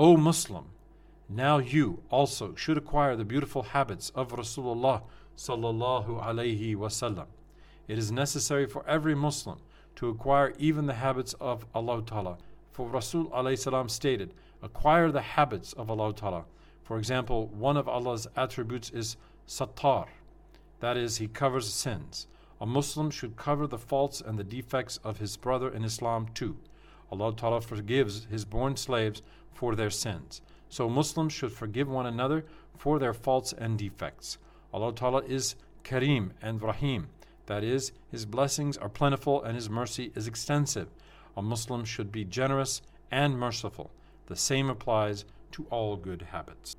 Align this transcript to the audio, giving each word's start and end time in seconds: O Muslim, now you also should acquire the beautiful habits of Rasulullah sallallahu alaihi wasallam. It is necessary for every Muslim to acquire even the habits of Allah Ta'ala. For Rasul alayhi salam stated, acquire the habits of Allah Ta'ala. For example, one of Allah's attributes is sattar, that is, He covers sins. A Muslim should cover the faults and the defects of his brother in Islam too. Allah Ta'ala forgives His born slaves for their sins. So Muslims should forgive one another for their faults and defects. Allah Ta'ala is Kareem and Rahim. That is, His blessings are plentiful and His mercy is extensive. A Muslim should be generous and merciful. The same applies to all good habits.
O 0.00 0.16
Muslim, 0.16 0.66
now 1.28 1.58
you 1.58 2.04
also 2.08 2.54
should 2.54 2.78
acquire 2.78 3.16
the 3.16 3.24
beautiful 3.24 3.64
habits 3.64 4.10
of 4.14 4.28
Rasulullah 4.28 5.02
sallallahu 5.36 6.24
alaihi 6.24 6.76
wasallam. 6.76 7.26
It 7.88 7.98
is 7.98 8.12
necessary 8.12 8.66
for 8.66 8.86
every 8.86 9.16
Muslim 9.16 9.58
to 9.96 10.08
acquire 10.08 10.54
even 10.56 10.86
the 10.86 10.94
habits 10.94 11.34
of 11.40 11.66
Allah 11.74 12.00
Ta'ala. 12.06 12.38
For 12.70 12.86
Rasul 12.88 13.24
alayhi 13.30 13.58
salam 13.58 13.88
stated, 13.88 14.34
acquire 14.62 15.10
the 15.10 15.20
habits 15.20 15.72
of 15.72 15.90
Allah 15.90 16.14
Ta'ala. 16.14 16.44
For 16.84 16.96
example, 16.96 17.48
one 17.48 17.76
of 17.76 17.88
Allah's 17.88 18.28
attributes 18.36 18.90
is 18.90 19.16
sattar, 19.48 20.06
that 20.78 20.96
is, 20.96 21.16
He 21.16 21.26
covers 21.26 21.72
sins. 21.74 22.28
A 22.60 22.66
Muslim 22.66 23.10
should 23.10 23.34
cover 23.34 23.66
the 23.66 23.78
faults 23.78 24.20
and 24.20 24.38
the 24.38 24.44
defects 24.44 25.00
of 25.02 25.18
his 25.18 25.36
brother 25.36 25.68
in 25.68 25.82
Islam 25.82 26.28
too. 26.34 26.56
Allah 27.10 27.34
Ta'ala 27.34 27.60
forgives 27.60 28.26
His 28.30 28.44
born 28.44 28.76
slaves 28.76 29.22
for 29.52 29.74
their 29.74 29.90
sins. 29.90 30.40
So 30.68 30.88
Muslims 30.88 31.32
should 31.32 31.52
forgive 31.52 31.88
one 31.88 32.06
another 32.06 32.44
for 32.76 32.98
their 32.98 33.14
faults 33.14 33.52
and 33.52 33.78
defects. 33.78 34.38
Allah 34.72 34.92
Ta'ala 34.92 35.22
is 35.24 35.56
Kareem 35.84 36.32
and 36.42 36.62
Rahim. 36.62 37.08
That 37.46 37.64
is, 37.64 37.92
His 38.10 38.26
blessings 38.26 38.76
are 38.76 38.88
plentiful 38.88 39.42
and 39.42 39.54
His 39.54 39.70
mercy 39.70 40.12
is 40.14 40.26
extensive. 40.26 40.88
A 41.36 41.42
Muslim 41.42 41.84
should 41.84 42.12
be 42.12 42.24
generous 42.24 42.82
and 43.10 43.38
merciful. 43.38 43.90
The 44.26 44.36
same 44.36 44.68
applies 44.68 45.24
to 45.52 45.66
all 45.70 45.96
good 45.96 46.22
habits. 46.30 46.76